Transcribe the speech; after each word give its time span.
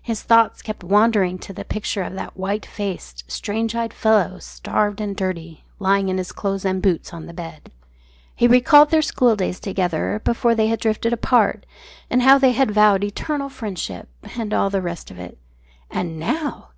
His 0.00 0.22
thoughts 0.22 0.62
kept 0.62 0.84
wandering 0.84 1.40
to 1.40 1.52
the 1.52 1.64
picture 1.64 2.04
of 2.04 2.14
that 2.14 2.36
white 2.36 2.64
faced, 2.64 3.24
strange 3.26 3.74
eyed 3.74 3.92
fellow, 3.92 4.38
starved 4.38 5.00
and 5.00 5.16
dirty, 5.16 5.64
lying 5.80 6.08
in 6.08 6.18
his 6.18 6.30
clothes 6.30 6.64
and 6.64 6.80
boots 6.80 7.12
on 7.12 7.26
the 7.26 7.32
bed. 7.34 7.72
He 8.36 8.46
recalled 8.46 8.90
their 8.92 9.02
schooldays 9.02 9.58
together 9.58 10.22
before 10.24 10.54
they 10.54 10.68
had 10.68 10.78
drifted 10.78 11.12
apart, 11.12 11.66
and 12.08 12.22
how 12.22 12.38
they 12.38 12.52
had 12.52 12.70
vowed 12.70 13.02
eternal 13.02 13.48
friendship 13.48 14.06
and 14.38 14.54
all 14.54 14.70
the 14.70 14.80
rest 14.82 15.10
of 15.10 15.18
it. 15.18 15.36
And 15.90 16.16
now! 16.16 16.68